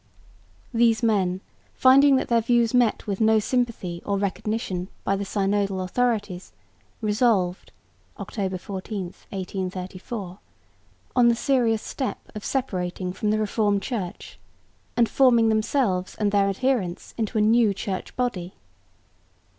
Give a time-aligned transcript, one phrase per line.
[0.73, 1.41] These men,
[1.75, 6.53] finding that their views met with no sympathy or recognition by the synodal authorities,
[7.01, 7.71] resolved
[8.17, 10.39] (October 14,1834)
[11.15, 14.39] on the serious step of separating from the Reformed Church
[14.97, 18.55] and forming themselves and their adherents into a new church body.